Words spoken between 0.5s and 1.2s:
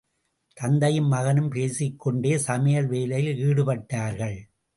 தந்தையும்